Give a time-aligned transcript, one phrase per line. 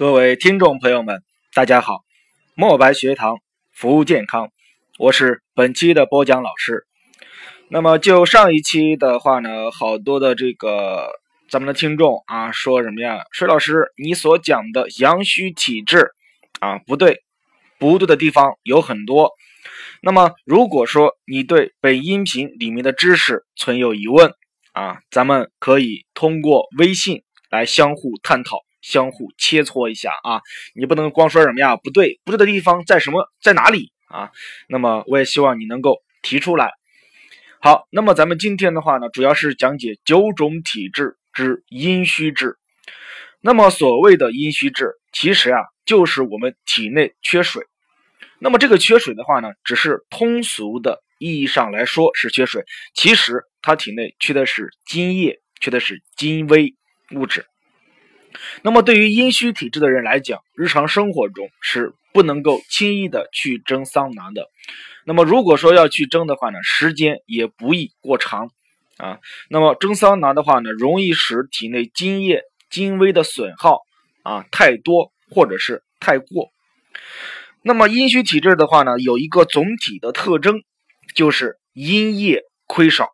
[0.00, 2.04] 各位听众朋友们，大家好！
[2.54, 3.36] 墨白学堂
[3.70, 4.48] 服务健康，
[4.98, 6.86] 我是本期的播讲老师。
[7.68, 11.10] 那么就上一期的话呢，好多的这个
[11.50, 13.24] 咱们的听众啊，说什么呀？
[13.30, 16.12] 水老师，你所讲的阳虚体质
[16.60, 17.18] 啊，不对，
[17.78, 19.30] 不对的地方有很多。
[20.00, 24.32] 那么如果说你对本音频里面的知识存有疑问
[24.72, 28.60] 啊，咱们可以通过微信来相互探讨。
[28.82, 30.40] 相互切磋一下啊，
[30.74, 31.76] 你不能光说什么呀？
[31.76, 34.30] 不对，不对的地方在什么，在哪里啊？
[34.68, 36.72] 那么我也希望你能够提出来。
[37.60, 42.56] 好，那么咱们今天的话呢，主要是讲解九种体质之阴虚质。
[43.42, 47.62] 那么所谓的阴虚质，其实啊，就是我们体内缺水。
[48.38, 56.74] 那么这个缺水的话呢，只是通俗的意义上来说是缺水，其实他体内缺的是津液，缺的是精微
[57.14, 57.44] 物质。
[58.62, 64.48] 那么，对于阴虚体质的人来讲，日常生活中是不能够轻易的去蒸桑拿的。
[65.04, 68.50] 那么，如果说要去蒸的话呢，时间也不宜过长
[68.98, 69.18] 啊。
[69.48, 73.80] 那么，蒸桑拿的话呢，容易使体内津液、精微的损耗
[74.22, 76.50] 啊太多或者是太过。
[77.62, 80.62] 那么，阴虚体质的话呢，有一个总体的特征，
[81.14, 83.08] 就是阴液亏少。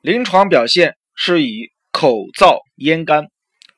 [0.00, 3.28] 临床表现是以口燥咽干。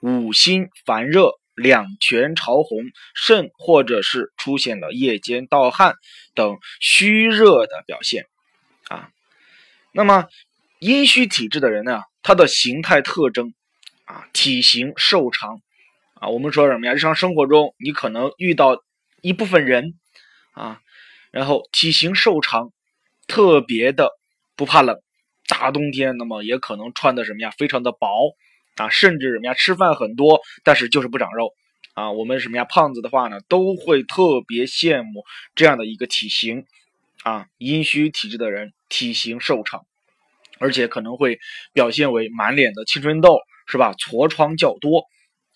[0.01, 2.79] 五心烦热，两全潮红，
[3.15, 5.95] 肾或者是出现了夜间盗汗
[6.35, 8.27] 等虚热的表现
[8.89, 9.11] 啊。
[9.93, 10.27] 那么
[10.79, 13.55] 阴虚体质的人呢，他的形态特征
[14.05, 15.61] 啊，体型瘦长
[16.15, 16.29] 啊。
[16.29, 16.95] 我们说什么呀？
[16.95, 18.83] 日常生活中你可能遇到
[19.21, 19.95] 一部分人
[20.53, 20.81] 啊，
[21.33, 22.71] 然后体型瘦长，
[23.27, 24.11] 特别的
[24.55, 24.97] 不怕冷，
[25.49, 28.37] 大冬天那么也可能穿的什么呀，非常的薄。
[28.79, 31.53] 啊，甚至什么呀，吃饭很多，但是就是不长肉
[31.95, 32.12] 啊。
[32.12, 35.25] 我们什么呀，胖子的话呢，都会特别羡慕
[35.57, 36.65] 这样的一个体型
[37.25, 37.47] 啊。
[37.59, 39.84] 阴虚体质的人体型瘦长，
[40.61, 41.41] 而且可能会
[41.72, 43.94] 表现为满脸的青春痘，是吧？
[43.94, 45.05] 痤疮较多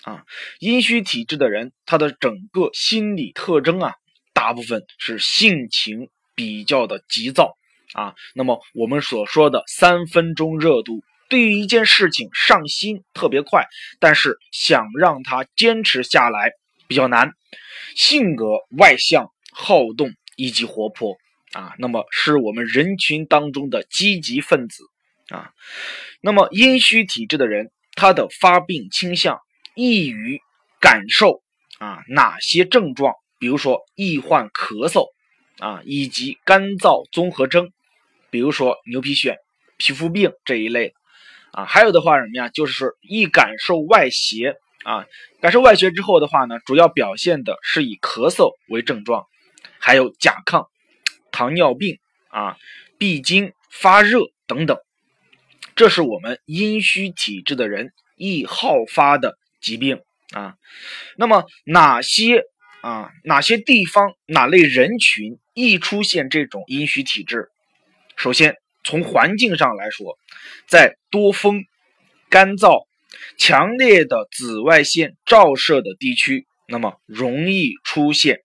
[0.03, 0.25] 啊。
[0.59, 3.95] 阴虚体质的人，他的整个心理特征啊，
[4.33, 7.57] 大部分是性情比较的急躁
[7.93, 8.15] 啊。
[8.35, 11.05] 那么我们所说的三分钟热度。
[11.33, 13.65] 对于一件事情上心特别快，
[13.99, 16.51] 但是想让他坚持下来
[16.89, 17.33] 比较难。
[17.97, 21.17] 性格外向、好动以及活泼
[21.53, 24.85] 啊，那么是我们人群当中的积极分子
[25.31, 25.53] 啊。
[26.21, 29.41] 那么阴虚体质的人，他的发病倾向
[29.75, 30.39] 易于
[30.81, 31.43] 感受
[31.79, 33.15] 啊哪些症状？
[33.39, 35.07] 比如说易患咳嗽
[35.61, 37.73] 啊，以及干燥综合征，
[38.29, 39.37] 比如说牛皮癣、
[39.79, 40.93] 皮肤病这一类。
[41.53, 42.49] 啊，还有的话什么呀？
[42.49, 45.05] 就是易感受外邪啊，
[45.43, 49.27] 感受外邪之后的话呢，主要表现的是以咳嗽为症状，
[49.79, 50.67] 还有甲亢、
[51.31, 51.99] 糖尿病
[52.29, 52.57] 啊、
[52.97, 54.79] 闭经、发热等等，
[55.77, 60.01] 这是我们阴虚体质的人易好发的疾病
[60.33, 60.55] 啊。
[61.17, 62.45] 那么哪些
[62.81, 67.51] 啊哪些地方哪类人群易出现这种阴虚体质？
[68.17, 68.62] 首先。
[68.85, 70.19] 从环境上来说，
[70.67, 71.65] 在多风、
[72.29, 72.87] 干燥、
[73.37, 78.41] 强烈的紫外线照射的地区，那么容易出现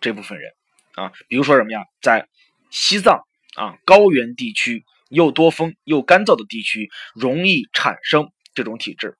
[0.00, 0.52] 这部分人
[0.94, 1.12] 啊。
[1.28, 1.84] 比如说什么呀？
[2.00, 2.28] 在
[2.70, 3.24] 西藏
[3.56, 9.16] 啊高原地区，又多风又干燥的地区，容易产生这种体质。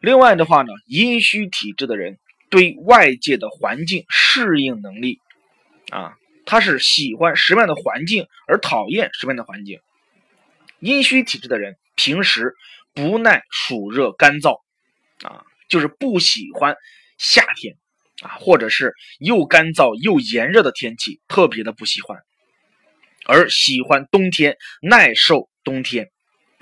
[0.00, 2.18] 另外的话呢，阴虚体质的人
[2.50, 5.20] 对外界的环境适应能力
[5.90, 6.16] 啊。
[6.44, 9.80] 他是喜欢什么样的环境，而讨厌什么样的环境。
[10.80, 12.54] 阴虚体质的人平时
[12.92, 14.60] 不耐暑热干燥，
[15.22, 16.76] 啊，就是不喜欢
[17.18, 17.76] 夏天，
[18.22, 22.18] 啊，或者是又干燥又炎热的天气，特别的不喜欢，
[23.24, 26.10] 而喜欢冬天，耐受冬天，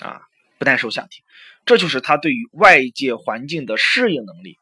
[0.03, 0.21] 啊，
[0.59, 1.25] 不耐受夏天。
[1.65, 4.57] 这就是他对于外界环境的适应能力，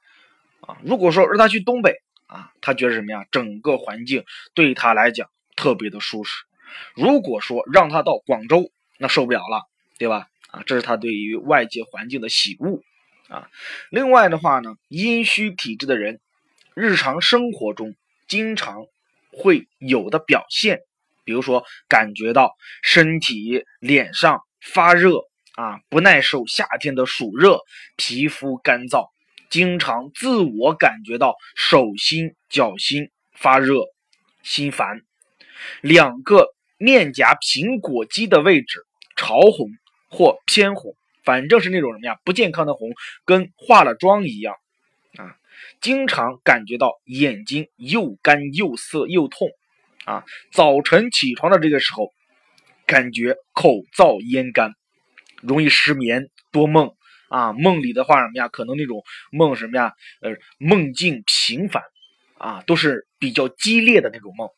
[0.60, 1.96] 啊，如果说让他去东北。
[2.28, 3.26] 啊，他觉得什么呀？
[3.32, 6.44] 整个环境对他来讲特别的舒适。
[6.94, 9.66] 如果说让他到广州，那受不了了，
[9.98, 10.28] 对吧？
[10.50, 12.82] 啊，这是他对于外界环境的喜恶
[13.28, 13.48] 啊。
[13.90, 16.20] 另外的话呢，阴虚体质的人，
[16.74, 17.96] 日常生活中
[18.26, 18.86] 经常
[19.32, 20.80] 会有的表现，
[21.24, 25.20] 比如说感觉到身体脸上发热
[25.54, 27.60] 啊，不耐受夏天的暑热，
[27.96, 29.08] 皮肤干燥。
[29.50, 33.82] 经常自我感觉到手心、脚心发热、
[34.42, 35.02] 心烦，
[35.80, 38.84] 两个面颊苹果肌的位置
[39.16, 39.68] 潮红
[40.08, 42.90] 或偏红，反正是那种什么呀不健康的红，
[43.24, 44.54] 跟化了妆一样。
[45.16, 45.36] 啊，
[45.80, 49.48] 经常感觉到眼睛又干又涩又痛，
[50.04, 52.12] 啊，早晨起床的这个时候，
[52.86, 54.74] 感觉口燥咽干，
[55.40, 56.92] 容易失眠多梦。
[57.28, 61.82] 啊，梦里的话什么呀，可能那种梦什么呀，呃，梦境频繁，
[62.38, 64.48] 啊，都是比较激烈的那种梦，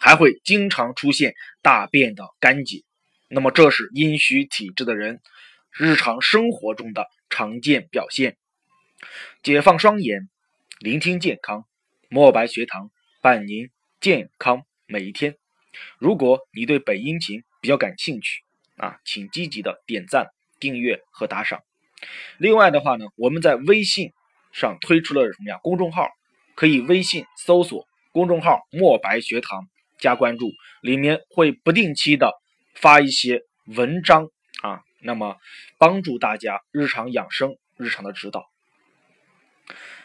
[0.00, 2.82] 还会经常出现大便的干结，
[3.28, 5.20] 那么这是阴虚体质的人
[5.70, 8.36] 日常生活中的常见表现。
[9.42, 10.28] 解放双眼，
[10.78, 11.64] 聆听健康，
[12.08, 12.90] 墨白学堂
[13.22, 13.70] 伴您
[14.00, 15.36] 健康每一天。
[15.98, 18.42] 如果你对本音频比较感兴趣
[18.76, 20.30] 啊，请积极的点赞、
[20.60, 21.60] 订阅和打赏。
[22.38, 24.12] 另外的话呢，我们在微信
[24.52, 25.58] 上推出了什么呀？
[25.62, 26.08] 公众号
[26.54, 29.68] 可以微信搜索公众号“墨白学堂”
[29.98, 32.32] 加关注，里面会不定期的
[32.74, 34.28] 发一些文章
[34.62, 35.36] 啊，那么
[35.78, 38.46] 帮助大家日常养生、日常的指导。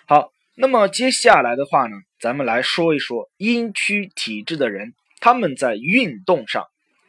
[0.06, 6.66] 好，那么接下来的话呢，咱们来说一说阴虚体质的人，他们在运动上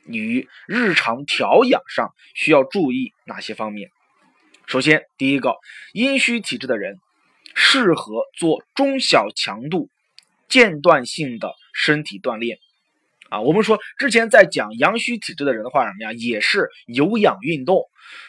[0.08, 3.90] 你日常调养上需要注意哪些方面？
[4.66, 5.54] 首先，第一个，
[5.92, 6.96] 阴虚体质的人
[7.54, 9.88] 适合做中小强度、
[10.48, 12.58] 间断性的身体锻炼。
[13.28, 17.82] 啊，我们说之前在讲阳虚体质的人的话，什么呀，也是有氧运动。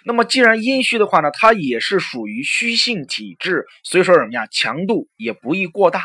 [0.04, 6.02] 那么既然阴虚的话呢，它也是属于虚性体质，所以说什么呀，强度也不宜过大，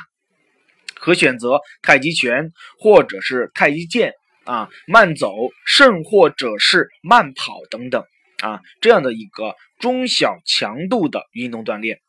[0.94, 4.12] 可选择太极拳或者是太极剑
[4.44, 5.34] 啊，慢走，
[5.66, 8.04] 甚或者是慢跑等等
[8.42, 12.00] 啊，这样的一个中小强度的运动锻炼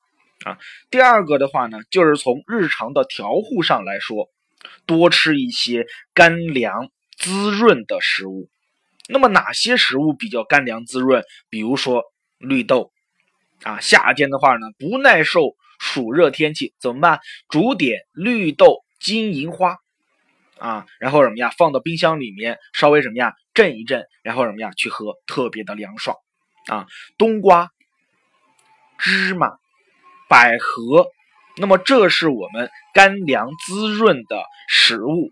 [0.44, 0.57] 啊。
[0.89, 4.30] 第二个的话呢，就是从日常的调护上来说。
[4.85, 8.50] 多吃一些干凉滋润的食物。
[9.09, 11.21] 那么哪些食物比较干凉滋润？
[11.50, 12.06] 比如说
[12.38, 12.94] 绿豆
[13.63, 17.19] 啊，夏天的话呢不耐受暑热天气，怎么办？
[17.50, 19.75] 煮点绿豆金银花
[20.59, 21.51] 啊，然后什么呀？
[21.57, 26.15] 放到冰箱里面稍微什么呀镇一镇，然后什么呀去喝，特别的凉爽
[26.67, 26.88] 啊。
[27.17, 27.69] 冬瓜、
[28.97, 29.57] 芝麻、
[30.29, 31.07] 百合。
[31.57, 35.31] 那么这是我们干凉滋润的食物。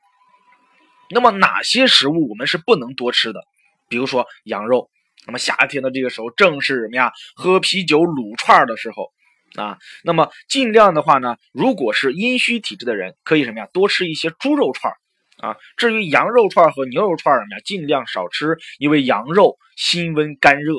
[1.09, 3.41] 那么哪些食物我们是不能多吃的？
[3.89, 4.89] 比如说羊肉。
[5.25, 7.11] 那么夏天的这个时候正是什么呀？
[7.35, 9.11] 喝啤酒、撸串的时候
[9.55, 9.77] 啊。
[10.03, 13.67] 那么尽量的话呢，如果是阴虚体质的人，可以什么呀？
[13.71, 14.93] 多吃一些猪肉串
[15.41, 15.57] 啊。
[15.75, 17.61] 至于羊肉串和牛肉串什么呀？
[17.65, 20.75] 尽量少吃，因为羊肉辛温干热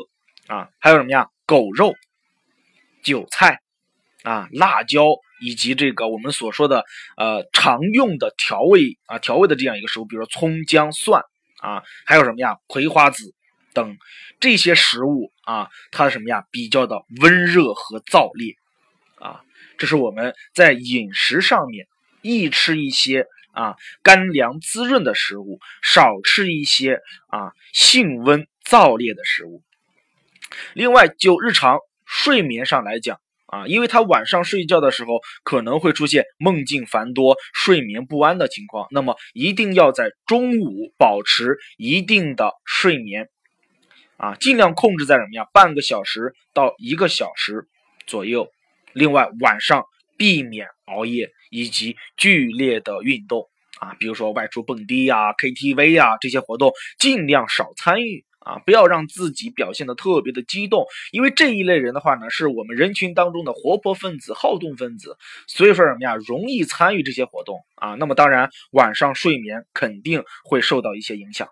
[0.47, 0.69] 啊。
[0.79, 1.29] 还有什么呀？
[1.45, 1.95] 狗肉、
[3.03, 3.61] 韭菜
[4.23, 5.05] 啊、辣椒。
[5.45, 6.85] 以及这个我们所说的
[7.17, 11.21] 呃常用的调味啊调味的这样一个食物，比如葱姜蒜
[11.61, 13.35] 啊，还有什么呀葵花籽
[13.75, 13.99] 等
[14.39, 18.55] 这些食物啊，它什么呀比较的温热和燥烈
[19.19, 19.41] 啊，
[19.79, 21.89] 这是我们在饮食上面
[22.21, 29.63] 易吃一些啊干凉滋润的食物，少吃一些啊性温燥烈的食物。
[30.75, 33.21] 另外，就日常睡眠上来讲。
[33.47, 43.29] 啊，因为他晚上睡觉的时候可能会出现梦境繁多、睡眠不安的情况，那么一定要在中午保持一定的睡眠，
[44.17, 45.45] 啊，尽量控制在什么呀？
[45.53, 47.69] 半个小时到一个小时
[48.07, 48.51] 左右。
[48.95, 49.85] 另外，晚上
[50.23, 53.49] 避免熬夜以及剧烈的运动，
[53.81, 58.25] 啊，比如说外出蹦迪呀、KTV 呀这些活动，尽量少参与。
[58.39, 65.17] 啊，不要让自己表现的特别的激动，因为这一类人的话呢，是我们人群当中的活泼分子、好动分子，
[65.47, 67.95] 所以说什么呀，容易参与这些活动啊。
[67.95, 71.49] 那么当然，晚上睡眠肯定会受到一些影响。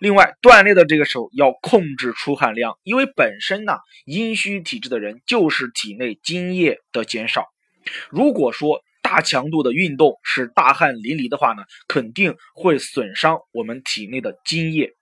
[0.00, 7.46] 另外，锻炼的这个时候要控制出汗量，因为本身呢，阴虚体质的人就是体内津液的减少。
[8.10, 14.92] 如果说大强度的运动是大汗淋漓的话呢，肯定会损伤我们体内的津液。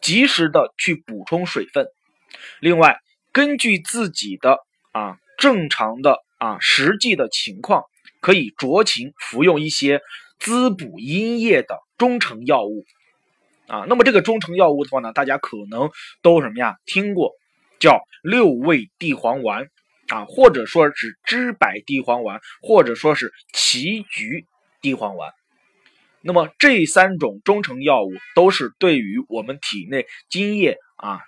[0.00, 1.88] 及时的去补充水分，
[2.60, 3.00] 另外
[3.32, 4.58] 根据自己的
[4.92, 7.82] 啊正常的啊实际的情况，
[8.20, 10.00] 可以酌情服用一些
[10.38, 12.84] 滋补阴液的中成药物
[13.66, 13.84] 啊。
[13.88, 15.90] 那么这个中成药物的话呢，大家可能
[16.22, 17.32] 都什么呀听过，
[17.80, 19.68] 叫六味地黄丸
[20.08, 24.46] 啊，或者说是知柏地黄丸，或者说是杞菊
[24.80, 25.32] 地黄丸。
[26.20, 31.20] 那么这三种中成药物都是对于我们体内津液啊、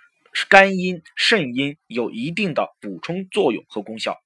[0.49, 4.17] 肝阴、肾阴有一定的补充作用和功效。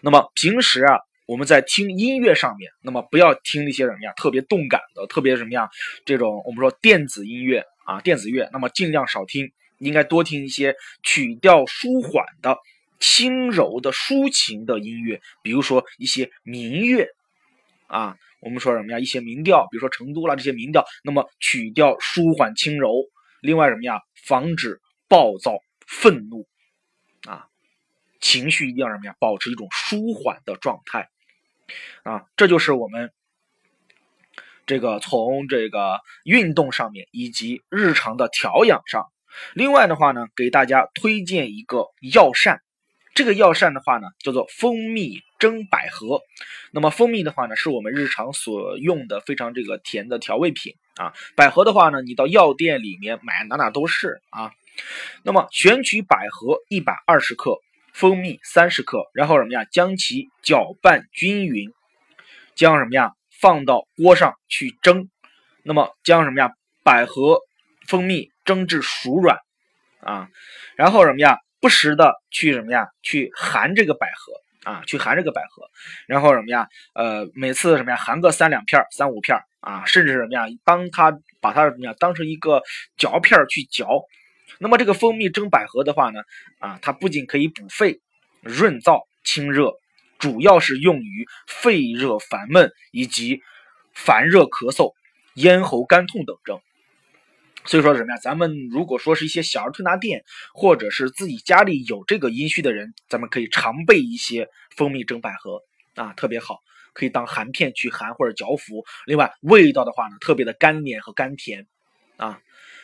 [0.00, 5.68] 那么平时啊，我们在听音乐上面，那么不要听那些什么呀特别动感的、特别什么呀
[6.04, 12.56] 这种我们说电子音乐啊、电子乐，那么尽量少听，应该多听一些曲调舒缓的
[13.00, 17.08] 轻柔的抒情的音乐，比如说一些民乐
[17.88, 19.00] 啊，我们说什么呀？
[19.00, 22.92] 一些民调，比如说成都啦这些民调，那么曲调舒缓轻柔。
[23.40, 24.00] 另外什么呀？
[24.26, 26.46] 防止暴躁愤怒
[27.26, 27.46] 啊，
[28.20, 29.14] 情绪一定要什么呀？
[29.18, 31.08] 保持一种舒缓的状态
[32.02, 33.10] 啊，这就是我们
[34.66, 39.06] 这个从这个运动上面以及日常的调养上。
[39.54, 42.60] 另外的话呢，给大家推荐一个药膳。
[43.14, 46.20] 这个药膳的话呢，叫做蜂蜜蒸百合。
[46.72, 51.12] 那么蜂蜜的话呢，是我们日常所用的非常这个甜的调味品啊。
[51.36, 54.52] 百合的话呢，你到药店里面买哪哪都是啊。
[55.24, 57.58] 那么选取百合一百二十克，
[57.92, 61.72] 蜂蜜三十克，然后什么呀，将其搅拌均匀，
[62.54, 65.10] 将什么呀放到锅上去蒸。
[65.62, 66.52] 那么将什么呀
[66.84, 67.40] 百合、
[67.86, 69.36] 蜂蜜蒸至熟软
[70.00, 70.28] 啊，
[70.76, 71.36] 然后什么呀？
[71.60, 72.88] 不时的去什么呀？
[73.02, 75.68] 去含这个百合啊，去含这个百合，
[76.06, 76.66] 然后什么呀？
[76.94, 77.96] 呃，每次什么呀？
[77.96, 80.46] 含个三两片三五片啊，甚至什么呀？
[80.64, 81.94] 当它把它什么呀？
[81.98, 82.62] 当成一个
[82.96, 84.02] 嚼片去嚼。
[84.58, 86.20] 那么这个蜂蜜蒸百合的话呢，
[86.58, 88.00] 啊，它不仅可以补肺、
[88.42, 89.72] 润燥、清热，
[90.18, 93.40] 主要是用于肺热烦闷以及
[93.94, 94.92] 烦热咳嗽、
[95.34, 96.60] 咽喉干痛等症。
[97.66, 98.18] 所以说什么呀？
[98.18, 100.24] 咱们如果说是一些小儿推拿店，
[100.54, 105.60] 或者是自己家里有这个阴虚的人，咱们可以常备一些蜂蜜蒸百合
[105.94, 106.60] 啊，特别好，
[106.94, 108.84] 可以当含片去含或者嚼服。
[109.06, 111.66] 另外味道的话呢，特别的甘黏和甘甜
[112.16, 112.40] 啊。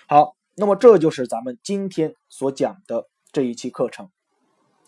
[0.07, 4.11] 好，那么这就是咱们今天所讲的这一期课程。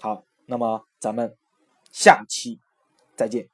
[0.01, 1.35] 好，那么咱们
[1.91, 2.61] 下期
[3.17, 3.49] 再见。